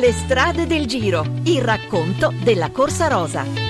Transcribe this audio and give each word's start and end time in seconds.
Le 0.00 0.12
strade 0.12 0.66
del 0.66 0.86
Giro, 0.86 1.22
il 1.44 1.60
racconto 1.60 2.32
della 2.42 2.70
Corsa 2.70 3.06
Rosa. 3.08 3.69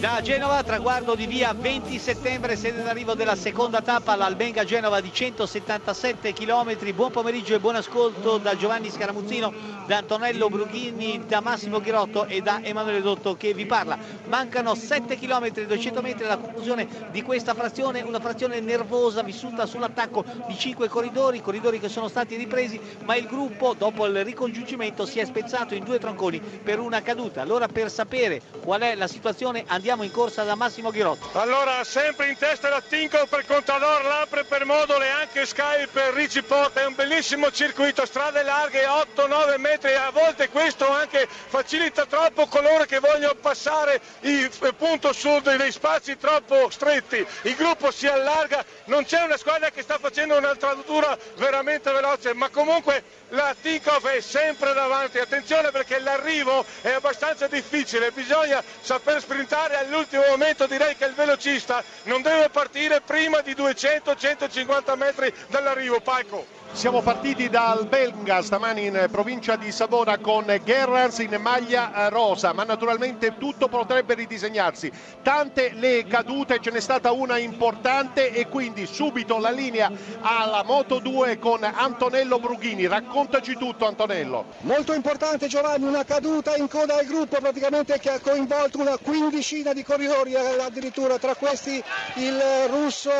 Da 0.00 0.22
Genova, 0.22 0.62
traguardo 0.62 1.14
di 1.14 1.26
via 1.26 1.52
20 1.52 1.98
settembre, 1.98 2.56
sede 2.56 2.82
d'arrivo 2.82 3.12
della 3.12 3.36
seconda 3.36 3.82
tappa 3.82 4.12
all'Albenga 4.12 4.64
Genova 4.64 4.98
di 5.02 5.12
177 5.12 6.32
km. 6.32 6.94
Buon 6.94 7.10
pomeriggio 7.10 7.54
e 7.54 7.60
buon 7.60 7.76
ascolto 7.76 8.38
da 8.38 8.56
Giovanni 8.56 8.88
Scaramuzzino, 8.88 9.52
da 9.86 9.98
Antonello 9.98 10.48
Brughini, 10.48 11.26
da 11.26 11.42
Massimo 11.42 11.80
Ghirotto 11.80 12.24
e 12.24 12.40
da 12.40 12.62
Emanuele 12.62 13.02
Dotto 13.02 13.36
che 13.36 13.52
vi 13.52 13.66
parla. 13.66 13.98
Mancano 14.24 14.74
7 14.74 15.18
km, 15.18 15.66
200 15.66 16.00
metri 16.00 16.24
alla 16.24 16.38
conclusione 16.38 16.88
di 17.10 17.20
questa 17.20 17.52
frazione, 17.52 18.00
una 18.00 18.20
frazione 18.20 18.58
nervosa 18.60 19.22
vissuta 19.22 19.66
sull'attacco 19.66 20.24
di 20.48 20.56
5 20.56 20.88
corridori, 20.88 21.42
corridori 21.42 21.78
che 21.78 21.90
sono 21.90 22.08
stati 22.08 22.36
ripresi, 22.36 22.80
ma 23.04 23.16
il 23.16 23.26
gruppo 23.26 23.74
dopo 23.76 24.06
il 24.06 24.24
ricongiungimento 24.24 25.04
si 25.04 25.18
è 25.18 25.26
spezzato 25.26 25.74
in 25.74 25.84
due 25.84 25.98
tronconi 25.98 26.40
per 26.40 26.78
una 26.78 27.02
caduta. 27.02 27.42
Allora 27.42 27.68
per 27.68 27.90
sapere 27.90 28.40
qual 28.64 28.80
è 28.80 28.94
la 28.94 29.06
situazione 29.06 29.62
andiamo 29.66 29.88
Andiamo 29.90 30.08
in 30.08 30.16
corsa 30.16 30.44
da 30.44 30.54
Massimo 30.54 30.92
Ghirotto. 30.92 31.36
Allora, 31.36 31.82
sempre 31.82 32.28
in 32.28 32.36
testa 32.36 32.68
la 32.68 32.80
Tinko 32.80 33.26
per 33.26 33.44
Contador, 33.44 34.04
Lampre 34.04 34.44
per 34.44 34.64
Modole, 34.64 35.10
anche 35.10 35.44
Sky 35.44 35.88
per 35.88 36.14
Ricci 36.14 36.44
Porta. 36.44 36.82
È 36.82 36.86
un 36.86 36.94
bellissimo 36.94 37.50
circuito, 37.50 38.06
strade 38.06 38.44
larghe, 38.44 38.84
8-9 38.86 39.58
metri. 39.58 39.92
A 39.94 40.10
volte 40.10 40.48
questo 40.48 40.88
anche 40.88 41.26
facilita 41.28 42.06
troppo 42.06 42.46
coloro 42.46 42.84
che 42.84 43.00
vogliono 43.00 43.34
passare 43.34 44.00
il 44.20 44.48
punto 44.76 45.12
sud 45.12 45.56
dei 45.56 45.72
spazi 45.72 46.16
troppo 46.16 46.70
stretti. 46.70 47.26
Il 47.42 47.56
gruppo 47.56 47.90
si 47.90 48.06
allarga, 48.06 48.64
non 48.90 49.04
c'è 49.04 49.22
una 49.22 49.36
squadra 49.36 49.70
che 49.70 49.82
sta 49.82 49.98
facendo 49.98 50.36
un'altratura 50.36 51.16
veramente 51.36 51.92
veloce, 51.92 52.34
ma 52.34 52.50
comunque 52.50 53.02
la 53.28 53.54
Tinkoff 53.58 54.04
è 54.06 54.20
sempre 54.20 54.72
davanti. 54.74 55.18
Attenzione 55.18 55.70
perché 55.70 56.00
l'arrivo 56.00 56.64
è 56.82 56.90
abbastanza 56.90 57.46
difficile, 57.46 58.10
bisogna 58.10 58.62
saper 58.80 59.20
sprintare 59.20 59.76
all'ultimo 59.76 60.24
momento 60.28 60.66
direi 60.66 60.96
che 60.96 61.04
il 61.04 61.14
velocista 61.14 61.82
non 62.04 62.20
deve 62.20 62.50
partire 62.50 63.00
prima 63.00 63.40
di 63.40 63.52
200-150 63.54 64.96
metri 64.96 65.32
dall'arrivo. 65.48 66.00
Paco. 66.00 66.59
Siamo 66.72 67.02
partiti 67.02 67.50
dal 67.50 67.86
Belga 67.88 68.40
stamani 68.42 68.86
in 68.86 69.08
provincia 69.10 69.56
di 69.56 69.70
Savona 69.72 70.18
con 70.18 70.46
Gerrans 70.64 71.18
in 71.18 71.36
maglia 71.40 72.08
rosa, 72.08 72.52
ma 72.54 72.62
naturalmente 72.62 73.36
tutto 73.36 73.68
potrebbe 73.68 74.14
ridisegnarsi. 74.14 74.90
Tante 75.22 75.72
le 75.74 76.06
cadute, 76.06 76.58
ce 76.60 76.70
n'è 76.70 76.80
stata 76.80 77.10
una 77.12 77.36
importante 77.38 78.30
e 78.32 78.46
quindi 78.48 78.86
subito 78.86 79.38
la 79.38 79.50
linea 79.50 79.90
alla 80.20 80.62
Moto 80.62 81.00
2 81.00 81.38
con 81.38 81.62
Antonello 81.64 82.38
Brughini. 82.38 82.86
Raccontaci 82.86 83.56
tutto 83.58 83.86
Antonello. 83.86 84.46
Molto 84.60 84.94
importante 84.94 85.48
Giovanni, 85.48 85.84
una 85.86 86.04
caduta 86.04 86.56
in 86.56 86.68
coda 86.68 86.96
al 86.96 87.04
gruppo 87.04 87.36
praticamente 87.40 87.98
che 87.98 88.10
ha 88.10 88.20
coinvolto 88.20 88.78
una 88.78 88.96
quindicina 88.96 89.72
di 89.74 89.82
corridori 89.82 90.34
addirittura, 90.34 91.18
tra 91.18 91.34
questi 91.34 91.82
il 92.14 92.40
russo 92.70 93.10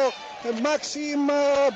Maxim 0.62 1.26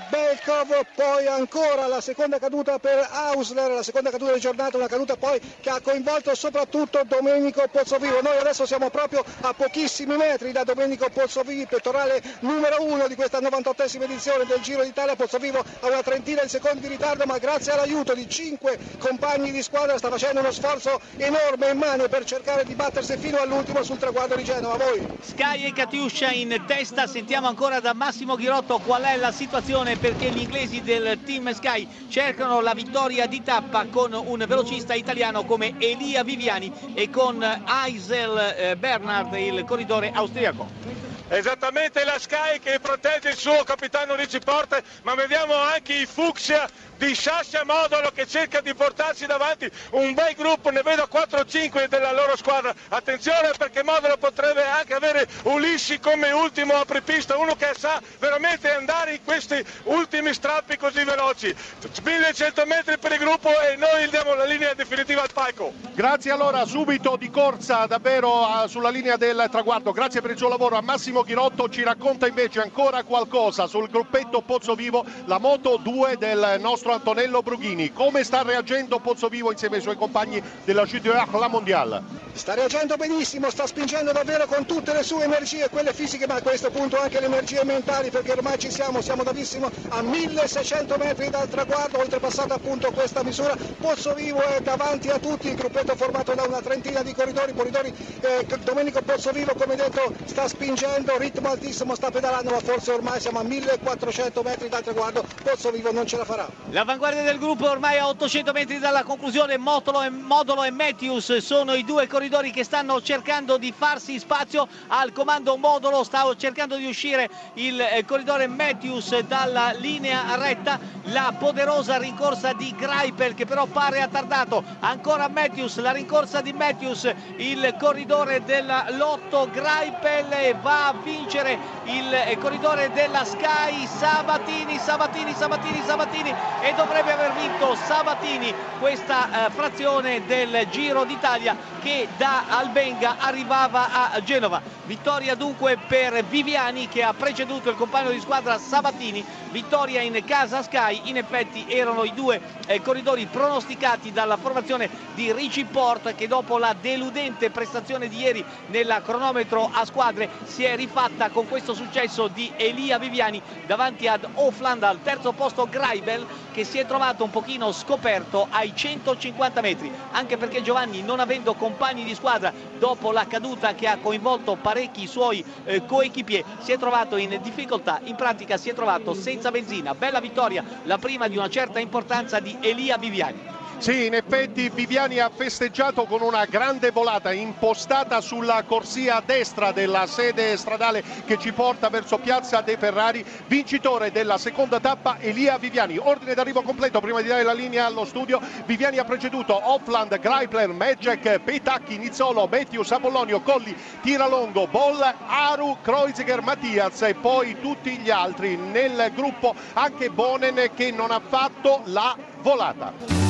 Belkov, 0.09 0.87
poi 0.95 1.27
ancora 1.27 1.64
la 1.89 2.01
seconda 2.01 2.39
caduta 2.39 2.79
per 2.79 3.09
Hausler, 3.11 3.71
la 3.71 3.83
seconda 3.83 4.11
caduta 4.11 4.33
di 4.33 4.41
giornata, 4.41 4.77
una 4.77 4.87
caduta 4.87 5.17
poi 5.17 5.41
che 5.61 5.71
ha 5.71 5.81
coinvolto 5.81 6.35
soprattutto 6.35 7.01
Domenico 7.07 7.67
Pozzovivo. 7.71 8.21
Noi 8.21 8.37
adesso 8.37 8.67
siamo 8.67 8.91
proprio 8.91 9.25
a 9.41 9.55
pochissimi 9.55 10.17
metri 10.17 10.53
da 10.53 10.65
Domenico 10.65 11.09
Pozzovivo, 11.09 11.67
pettorale 11.67 12.23
numero 12.41 12.83
uno 12.83 13.09
di 13.09 13.15
questa 13.15 13.41
98esima 13.41 14.03
edizione 14.03 14.45
del 14.45 14.61
Giro 14.61 14.83
d'Italia. 14.83 15.17
Pozzovivo 15.17 15.59
ha 15.81 15.87
una 15.87 16.03
trentina 16.03 16.43
di 16.43 16.49
secondi 16.49 16.81
di 16.81 16.89
ritardo, 16.89 17.25
ma 17.25 17.39
grazie 17.39 17.73
all'aiuto 17.73 18.15
di 18.15 18.29
cinque 18.29 18.79
compagni 18.99 19.51
di 19.51 19.63
squadra 19.63 19.97
sta 19.97 20.11
facendo 20.11 20.41
uno 20.41 20.53
sforzo 20.53 21.01
enorme 21.17 21.71
in 21.71 21.79
mano 21.79 22.09
per 22.09 22.25
cercare 22.25 22.65
di 22.65 22.75
battersi 22.75 23.17
fino 23.17 23.39
all'ultimo 23.39 23.83
sul 23.83 23.99
traguardo 23.99 24.35
di 24.37 24.45
Genova. 24.45 24.77
Voi. 24.77 25.07
Sky 25.21 25.65
e 25.65 25.73
Katiuscia 25.73 26.31
in 26.31 26.63
testa, 26.67 27.07
sentiamo 27.07 27.49
ancora 27.49 27.81
da 27.81 27.95
Massimo 27.95 28.37
Ghirotto 28.37 28.79
qual 28.81 29.03
è 29.03 29.17
la 29.17 29.33
situazione 29.33 29.97
perché 29.97 30.31
gli 30.31 30.41
inglesi 30.41 30.83
del 30.83 31.19
Team 31.25 31.53
Sky 31.55 31.89
cercano 32.09 32.61
la 32.61 32.75
vittoria 32.75 33.27
di 33.27 33.43
tappa 33.43 33.87
con 33.87 34.13
un 34.13 34.45
velocista 34.47 34.95
italiano 34.95 35.45
come 35.45 35.75
Elia 35.79 36.23
Viviani 36.23 36.71
e 36.95 37.09
con 37.09 37.43
Eisel 37.43 38.55
eh, 38.57 38.77
Bernard, 38.77 39.35
il 39.35 39.65
corridore 39.65 40.11
austriaco. 40.13 41.14
Esattamente 41.29 42.05
la 42.05 42.19
Sky 42.19 42.59
che 42.59 42.79
protegge 42.81 43.31
il 43.31 43.37
suo 43.37 43.65
capitano 43.65 44.15
Ricci 44.15 44.41
Porte, 44.41 44.83
ma 45.03 45.15
vediamo 45.15 45.55
anche 45.55 45.95
i 45.95 46.07
Fuchsia 46.07 46.69
di 46.99 47.15
Sasha 47.15 47.65
Modolo 47.65 48.11
che 48.13 48.27
cerca 48.27 48.61
di 48.61 48.75
portarsi 48.75 49.27
davanti 49.27 49.69
un 49.93 50.15
bel 50.15 50.35
gruppo, 50.35 50.71
ne 50.71 50.83
vedo 50.83 51.09
4 51.09 51.41
o 51.41 51.45
5 51.45 51.89
della 51.89 52.13
loro 52.13 52.37
squadra. 52.37 52.75
Attenzione 52.89 53.53
perché 53.57 53.83
Modolo 53.83 54.17
potrebbe 54.17 54.65
anche 54.65 54.95
avere 54.95 55.27
Ulissi 55.45 55.99
come 55.99 56.31
ultimo 56.31 56.75
apripista, 56.75 57.37
uno 57.37 57.57
che 57.57 57.73
sa 57.77 58.01
veramente 58.19 58.73
andare 58.73 59.15
in 59.15 59.25
questi 59.25 59.65
ultimi 59.85 60.33
strappi 60.35 60.77
così 60.77 61.05
veloci. 61.05 61.55
1100 62.03 62.65
metri 62.67 62.99
per 62.99 63.13
il 63.13 63.19
gruppo 63.19 63.49
e 63.49 63.77
noi 63.77 64.09
diamo 64.11 64.35
la 64.35 64.45
linea 64.45 64.75
definitiva 64.75 65.23
al 65.23 65.33
palco. 65.33 65.73
Grazie 65.95 66.31
allora 66.31 66.65
subito 66.67 67.17
di 67.17 67.31
corsa 67.31 67.87
davvero 67.87 68.47
ah, 68.47 68.69
sulla 68.69 68.91
linea 68.91 69.17
del 69.17 69.49
traguardo, 69.51 69.93
grazie 69.93 70.21
per 70.21 70.31
il 70.31 70.37
suo 70.37 70.49
lavoro 70.49 70.77
a 70.77 70.83
Massimo 70.83 71.23
Chirotto, 71.25 71.71
ci 71.71 71.83
racconta 71.83 72.27
invece 72.27 72.61
ancora 72.61 73.03
qualcosa 73.03 73.67
sul 73.67 73.89
gruppetto 73.89 74.43
Pozzo 74.43 74.75
Vivo, 74.75 75.05
la 75.25 75.39
moto 75.39 75.79
2 75.79 76.17
del 76.19 76.57
nostro 76.61 76.93
Antonello 76.93 77.43
Brughini. 77.43 77.93
Come 77.93 78.23
sta 78.25 78.43
reagendo 78.43 78.99
Pozzovivo 78.99 79.51
insieme 79.51 79.77
ai 79.77 79.83
suoi 79.83 79.97
compagni 79.97 80.43
della 80.65 80.85
GTR 80.85 81.35
La 81.39 81.49
Mondiale? 81.49 82.25
Sta 82.35 82.55
reagendo 82.55 82.97
benissimo, 82.97 83.49
sta 83.49 83.65
spingendo 83.67 84.11
davvero 84.13 84.47
con 84.47 84.67
tutte 84.67 84.93
le 84.93 85.05
sue 85.05 85.25
energie, 85.25 85.69
quelle 85.71 85.95
fisiche, 85.95 86.27
ma 86.27 86.35
a 86.35 86.43
questo 86.43 86.71
punto 86.71 86.99
anche 86.99 87.21
le 87.21 87.27
energie 87.27 87.63
mentali, 87.65 88.11
perché 88.11 88.33
ormai 88.33 88.59
ci 88.59 88.71
siamo, 88.71 89.01
siamo 89.01 89.23
davissimo 89.23 89.71
a 89.91 90.03
1600 90.03 90.97
metri 90.99 91.31
dal 91.31 91.49
traguardo, 91.49 92.01
oltrepassata 92.01 92.55
appunto 92.55 92.91
questa 92.91 93.23
misura. 93.23 93.57
Pozzovivo 93.79 94.43
è 94.43 94.61
davanti 94.61 95.09
a 95.11 95.19
tutti, 95.19 95.49
il 95.49 95.55
gruppetto 95.55 95.95
formato 95.95 96.35
da 96.35 96.43
una 96.43 96.61
trentina 96.61 97.03
di 97.03 97.15
corridori, 97.15 97.55
corridori 97.55 97.95
eh, 98.21 98.47
Domenico 98.65 99.01
Pozzovivo 99.03 99.55
come 99.57 99.77
detto 99.77 100.13
sta 100.25 100.49
spingendo, 100.49 101.04
ritmo 101.19 101.51
altissimo, 101.51 101.95
sta 101.95 102.11
pedalando, 102.11 102.51
ma 102.51 102.61
forse 102.61 102.93
ormai 102.93 103.21
siamo 103.21 103.39
a 103.39 103.43
1400 103.43 104.43
metri 104.43 104.69
dal 104.69 104.83
traguardo, 104.83 105.25
Pozzovivo 105.43 105.93
non 105.93 106.07
ce 106.07 106.17
la 106.17 106.25
farà. 106.25 106.49
L'avanguardia 106.71 107.23
del 107.23 107.39
gruppo 107.39 107.69
ormai 107.69 107.99
a 107.99 108.09
800 108.09 108.53
metri 108.53 108.79
dalla 108.79 109.03
conclusione, 109.03 109.57
Modolo 109.59 110.03
e, 110.03 110.11
Modolo 110.11 110.65
e 110.65 110.71
Matthews 110.71 111.37
sono 111.39 111.75
i 111.75 111.85
due 111.85 112.07
corridori 112.07 112.51
che 112.51 112.65
stanno 112.65 113.01
cercando 113.03 113.57
di 113.59 113.73
farsi 113.77 114.19
spazio. 114.19 114.67
Al 114.89 115.13
comando 115.13 115.57
Modolo, 115.57 116.03
sta 116.05 116.35
cercando 116.37 116.77
di 116.77 116.87
uscire 116.87 117.29
il 117.55 117.81
eh, 117.81 118.05
corridore 118.05 118.47
Matthews 118.47 119.19
dalla 119.21 119.73
linea 119.73 120.37
retta, 120.37 120.79
la 121.05 121.35
poderosa 121.39 121.99
rincorsa 121.99 122.53
di 122.53 122.75
Greipel 122.77 123.35
che 123.35 123.45
però 123.45 123.67
pare 123.67 124.01
attardato, 124.01 124.63
ancora 124.81 125.29
Matthews, 125.29 125.79
la 125.81 125.93
rincorsa 125.93 126.41
di 126.41 126.53
Matthews, 126.53 127.13
il 127.37 127.75
corridore 127.79 128.43
della 128.45 128.87
Lotto 128.91 129.49
Greipel 129.51 130.57
va 130.61 130.89
a 130.89 130.95
vincere 131.03 131.59
il 131.85 132.39
corridore 132.39 132.91
della 132.93 133.25
Sky. 133.25 133.87
Sabatini, 133.87 134.79
Sabatini, 134.79 135.35
Sabatini, 135.35 135.83
Sabatini 135.85 136.35
e 136.63 136.75
dovrebbe 136.75 137.13
aver 137.13 137.33
vinto 137.33 137.75
Sabatini 137.75 138.53
questa 138.79 139.47
eh, 139.47 139.51
frazione 139.51 140.25
del 140.27 140.67
Giro 140.71 141.05
d'Italia 141.05 141.57
che 141.81 142.09
da 142.17 142.45
Albenga 142.49 143.17
arrivava 143.19 144.13
a 144.13 144.23
Genova. 144.23 144.61
Vittoria 144.85 145.35
dunque 145.35 145.77
per 145.77 146.25
Viviani 146.25 146.89
che 146.89 147.03
ha 147.03 147.15
preceduto 147.15 147.71
il 147.71 147.77
compagno 147.77 148.11
di 148.11 148.21
squadra 148.21 148.59
Sabatini, 148.59 149.25
vittoria 149.51 150.01
in 150.01 150.23
casa 150.25 150.63
Sky, 150.63 150.94
in 151.05 151.17
effetti 151.17 151.65
erano 151.69 152.05
i 152.05 152.13
due 152.13 152.41
eh, 152.67 152.81
corridori 152.81 153.27
pronosticati 153.27 154.13
dalla 154.13 154.37
formazione 154.37 154.91
di 155.11 155.33
Ricci 155.33 155.67
Port 155.67 156.15
che 156.15 156.27
dopo 156.27 156.59
la 156.59 156.75
deludente 156.75 157.51
prestazione 157.51 158.09
di 158.09 158.19
ieri 158.19 158.45
nella 158.67 159.01
cronometro 159.01 159.69
a 159.73 159.85
squadre 159.85 160.31
si 160.43 160.65
è 160.65 160.77
rifatta 160.77 161.31
con 161.31 161.47
questo 161.47 161.75
successo 161.75 162.29
di 162.29 162.53
Elia 162.57 162.99
Viviani 162.99 163.43
davanti 163.63 164.07
ad 164.07 164.27
Ofland 164.35 164.83
al 164.83 165.01
terzo 165.03 165.33
posto 165.33 165.69
Greibel 165.69 166.27
che 166.55 166.63
si 166.63 166.79
è 166.79 166.87
trovato 166.87 167.25
un 167.25 167.31
pochino 167.31 167.73
scoperto 167.73 168.47
ai 168.49 168.73
150 168.73 169.61
metri, 169.61 169.91
anche 170.13 170.37
perché 170.37 170.63
Giovanni 170.63 171.03
non 171.03 171.19
avendo 171.19 171.57
compagni 171.57 172.05
di 172.05 172.15
squadra 172.15 172.55
dopo 172.79 173.11
la 173.11 173.27
caduta 173.27 173.75
che 173.75 173.89
ha 173.89 173.99
coinvolto 173.99 174.55
parecchi 174.55 175.09
suoi 175.09 175.45
eh, 175.65 175.85
coequipier 175.85 176.45
si 176.61 176.71
è 176.71 176.79
trovato 176.79 177.17
in 177.17 177.41
difficoltà, 177.43 177.99
in 178.05 178.15
pratica 178.15 178.57
si 178.57 178.71
è 178.71 178.73
trovato 178.73 179.15
senza 179.15 179.51
benzina. 179.51 179.97
Bella 179.97 180.21
vittoria, 180.21 180.63
la 180.85 180.99
prima 180.99 181.27
di 181.27 181.37
una 181.37 181.49
certa 181.49 181.81
importanza 181.81 182.39
di 182.39 182.57
Elia 182.61 182.99
Viviani. 182.99 183.64
Sì, 183.79 184.07
in 184.07 184.15
effetti 184.15 184.71
Viviani 184.71 185.19
ha 185.19 185.31
festeggiato 185.35 186.05
con 186.05 186.23
una 186.23 186.47
grande 186.47 186.91
volata 186.91 187.33
impostata 187.33 188.23
sulla 188.23 188.63
corsia 188.67 189.23
destra 189.25 189.73
della 189.73 190.07
sede 190.07 190.57
stradale 190.57 191.05
che 191.27 191.39
ci 191.39 191.53
porta 191.53 191.91
verso 191.91 192.17
Piazza 192.17 192.63
De 192.63 192.79
Ferrari, 192.79 193.23
vincitore 193.47 194.11
della 194.11 194.39
seconda 194.39 194.81
tappa 194.81 195.19
Elia 195.21 195.59
Viviani. 195.59 195.99
Ordine 195.99 196.33
d'arrivo 196.33 196.63
completo 196.63 197.01
prima 197.01 197.21
di 197.21 197.29
dare 197.29 197.43
la 197.43 197.53
linea 197.53 197.85
allo 197.85 198.07
studio. 198.07 198.41
Viviani 198.65 198.97
ha 198.97 199.05
preceduto 199.05 199.61
Offland, 199.71 200.19
Greipler, 200.19 200.69
Magic, 200.69 201.41
Petacchi, 201.41 201.99
Nizzolo, 201.99 202.49
Matthews, 202.51 202.91
Apollonio, 202.91 203.43
Colli, 203.43 203.77
Tiralongo, 204.01 204.67
Boll, 204.67 205.03
Aru, 205.27 205.77
Kreuziger, 205.83 206.41
Mattias 206.41 207.03
e 207.03 207.15
poi 207.15 207.61
tutti 207.61 207.99
gli 207.99 208.09
altri 208.09 208.57
nel 208.57 209.13
gruppo 209.15 209.55
anche 209.75 210.09
Bonen 210.09 210.71
che 210.75 210.91
non 210.91 211.11
ha 211.11 211.21
fatto 211.21 211.83
la 211.85 212.17
volata. 212.41 213.24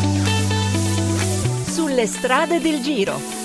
Sulle 1.75 2.07
strade 2.07 2.61
del 2.61 2.81
Giro. 2.81 3.44